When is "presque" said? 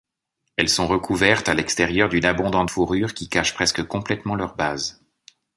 3.53-3.83